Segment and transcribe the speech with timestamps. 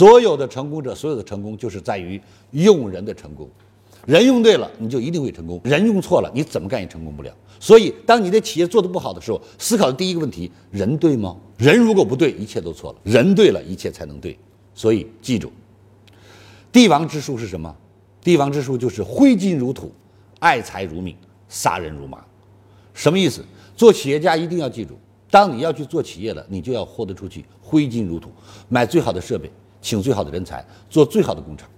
[0.00, 2.18] 所有的成功者，所有的成功就是在于
[2.52, 3.46] 用人的成功。
[4.06, 7.30] 人用对了，你就一定会成功；人用错了，你怎么干也成功不了。
[7.60, 11.36] 所以，当你的企业做得不好的时候，思考的第一个问题：人对吗？
[11.58, 14.38] 人如果不对，一切都错了；人对了，一切才能对。
[14.74, 15.52] 所以，记住，
[16.72, 17.76] 帝王之术是什么？
[18.24, 19.92] 帝王之术就是挥金如土，
[20.38, 21.14] 爱财如命，
[21.50, 22.24] 杀人如麻。
[22.94, 23.44] 什么意思？
[23.76, 24.94] 做企业家一定要记住，
[25.30, 28.30] 当你要去做企业了，你就要豁得出去，挥金如土，
[28.70, 31.68] 买最好的设备，请最好的人才，做最好的工程。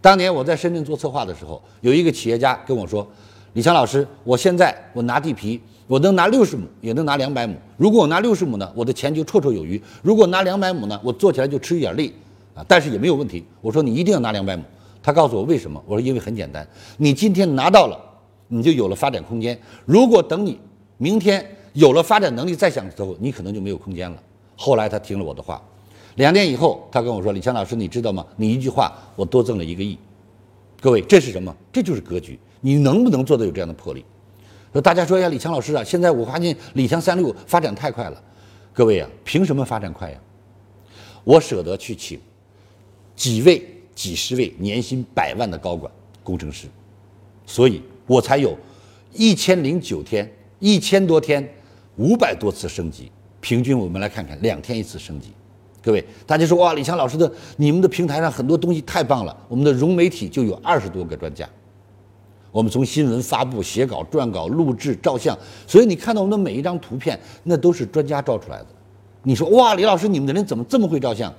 [0.00, 3.06] 当年我在深圳做策划的时候，有一个企业家跟我说
[3.54, 7.56] ：“李强老师，我现在我拿地皮，我能拿六十亩，也能拿两百亩。
[7.76, 12.14] 如果我拿六十亩呢，我的钱就绰绰有余；如果拿两百亩呢，我做起来就吃一点力
[12.54, 14.62] 啊，但是也没有问题。”我说：“你一定要拿两百亩。”
[15.02, 15.82] 他告诉我为什么？
[15.86, 16.66] 我说：“因为很简单，
[16.98, 17.98] 你今天拿到了，
[18.46, 19.58] 你就有了发展空间。
[19.84, 20.60] 如果等你
[20.98, 24.16] 明天有了发展能力再想的时候，你可能就没有空间了。”
[24.54, 25.60] 后来他听了我的话。
[26.18, 28.26] 两年以后，他跟我说：“李强老师，你知道吗？
[28.36, 29.96] 你一句话，我多挣了一个亿。
[30.80, 31.54] 各位，这是什么？
[31.72, 32.36] 这就是格局。
[32.60, 34.04] 你能不能做到有这样的魄力？
[34.72, 38.20] 说大家说呀，李强老师啊，现在我发现李强三六发展太快了。
[38.72, 40.18] 各位啊，凭什么发展快呀？
[41.22, 42.18] 我舍得去请
[43.14, 43.64] 几位、
[43.94, 45.90] 几十位年薪百万的高管、
[46.24, 46.66] 工程师，
[47.46, 48.58] 所以我才有
[49.12, 51.48] 一千零九天、一千多天、
[51.94, 53.08] 五百多次升级。
[53.40, 55.28] 平均我们来看看，两天一次升级。”
[55.88, 59.34] 各位，大家说哇，李强老师的你们的平台上很多东西太棒了。
[59.48, 61.48] 我们的融媒体就有二十多个专家，
[62.52, 65.34] 我们从新闻发布、写稿、撰稿、录制、照相，
[65.66, 68.66] 所以你看到我们的每一张图片，那都是专家照出来的。
[69.22, 71.32] 你说哇，李老师，你们的人怎么这么会照相？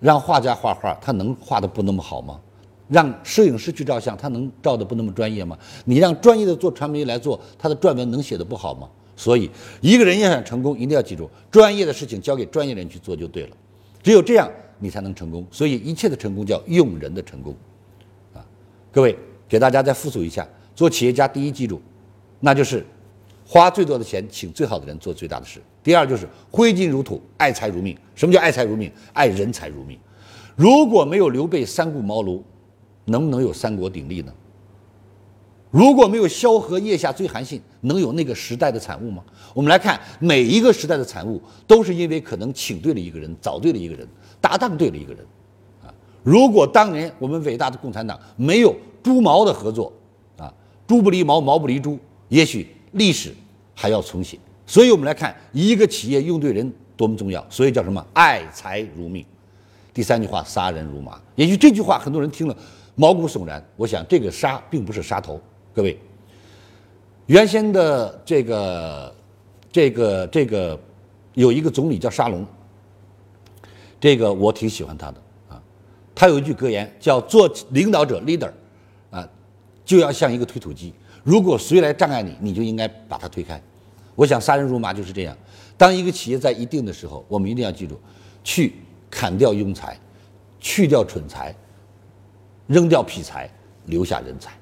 [0.00, 2.40] 让画家画画，他能画的不那么好吗？
[2.88, 5.56] 让摄影师去照相，他能照的不那么专业吗？
[5.84, 8.88] 你让专业的做传媒来做，他的撰文能写的不好吗？
[9.22, 9.48] 所以，
[9.80, 13.56] 一个人要想成功，一定要记住，专业的事情交给专业人去做就对了。
[14.02, 15.46] 只有这样，你才能成功。
[15.48, 17.54] 所以，一切的成功叫用人的成功。
[18.34, 18.44] 啊，
[18.90, 19.16] 各位，
[19.48, 21.80] 给大家再复述一下：做企业家，第一记住，
[22.40, 22.84] 那就是
[23.46, 27.96] 花最多的钱请最好的人做最大的事；第二就是挥金如土，爱财如命。
[28.16, 28.90] 什么叫爱财如命？
[29.12, 29.96] 爱人才如命。
[30.56, 32.42] 如果没有刘备三顾茅庐，
[33.04, 34.34] 能不能有三国鼎立呢？
[35.72, 39.24] 如果没有萧何腋下追韩信，能有那个时代的产物吗？
[39.54, 44.06] 我们来看每一个时代的产物，都是因为可能请对了一个人，找对了一个人，
[44.38, 45.24] 搭档对了一个人，
[45.82, 45.88] 啊！
[46.22, 49.90] 如果当年我们伟大的共产党没有朱毛的合作，
[50.36, 50.52] 啊，
[50.86, 53.34] 猪不离毛，毛不离猪，也许历史
[53.74, 54.38] 还要重写。
[54.66, 57.42] 所以我们来看一个企业用对人多么重要。
[57.48, 58.06] 所以叫什么？
[58.12, 59.24] 爱财如命。
[59.94, 61.18] 第三句话，杀人如麻。
[61.34, 62.54] 也许这句话很多人听了
[62.94, 63.66] 毛骨悚然。
[63.76, 65.40] 我想这个杀并不是杀头。
[65.74, 65.98] 各位，
[67.26, 69.14] 原先的这个、
[69.72, 70.78] 这个、这个，
[71.32, 72.46] 有一个总理叫沙龙，
[73.98, 75.62] 这个我挺喜欢他的啊。
[76.14, 78.52] 他有一句格言叫“做领导者 leader”，
[79.10, 79.26] 啊，
[79.82, 80.92] 就要像一个推土机，
[81.24, 83.58] 如果谁来障碍你，你就应该把他推开。
[84.14, 85.34] 我想杀人如麻就是这样。
[85.78, 87.98] 当一个企业在一定的时候，我们一定要记住，
[88.44, 88.74] 去
[89.10, 89.98] 砍掉庸才，
[90.60, 91.54] 去掉蠢才，
[92.66, 93.48] 扔掉痞才，
[93.86, 94.52] 留下人才。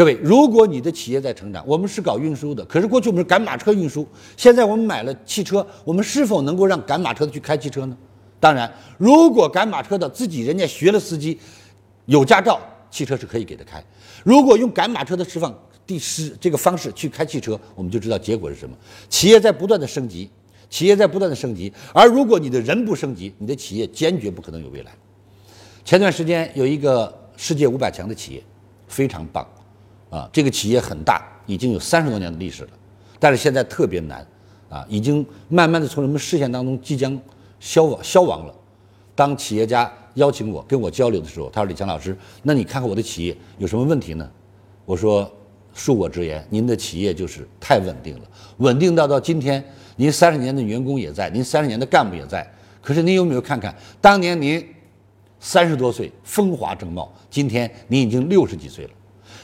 [0.00, 7.94] 各位，如果你的企业在成长，我们是搞运输的，可是过去我们是赶马车运输，现在我们买了汽车，我们是否能够让赶马车的去开汽车呢？
[8.40, 11.38] 当然，如果赶马车的自己人家学了司机，
[12.06, 12.58] 有驾照，
[12.90, 13.84] 汽车是可以给他开。
[14.24, 15.54] 如果用赶马车的释放
[15.86, 18.74] 第十这个方式去开汽车，我们就知道结果是什么。
[19.10, 20.30] 企业在不断的升级，
[20.70, 24.92] 企业在不断的升级，而如果你的人不升级，你的企业坚决不可能有未来。
[25.84, 28.42] 前段时间有一个世界五百强的企业，
[28.88, 29.46] 非常棒。
[30.10, 32.70] 啊，这个企业很大，已经有三十多年的历史了，
[33.18, 34.26] 但是现在特别难，
[34.68, 37.18] 啊，已经慢慢的从人们视线当中即将
[37.60, 38.54] 消亡消亡了。
[39.14, 44.28] 当企业家邀请我跟我交流的时候，他说：“李强老师，那你看看我的企业有什么问题呢？”
[44.86, 45.30] 我说
[45.76, 48.22] ：“恕我直言，您的企业就是太稳定了，
[48.58, 49.62] 稳定到到今天，
[49.96, 52.44] 您三十年的员工也在，您三十年的干部也在。
[52.80, 54.66] 可是您有没有看看，当年您
[55.38, 58.90] 三十多岁风华正茂，今天您已经六十几岁了。”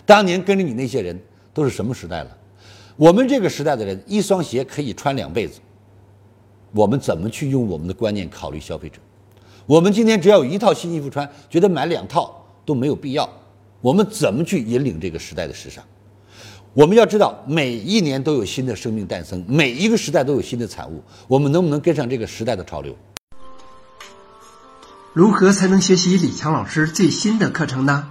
[0.05, 1.19] 当年跟着你那些人
[1.53, 2.37] 都是什么时代了？
[2.97, 5.61] 我们这个时代的人，一双鞋可以穿两辈子。
[6.73, 8.99] 我们怎么去用我们的观念考虑消费者？
[9.67, 13.29] 我们今天只要有一套新衣服穿，觉得买两套都没有必要。
[13.81, 15.85] 我们怎么去引领这个时代的时尚？
[16.73, 21.03] 我们要知道，每一年都有新的生命诞生，每一个时代都有新的产物。
[21.27, 22.95] 我们能不能跟上这个时代的潮流？
[25.13, 28.11] 如何才能学习李强老师最新的课程呢？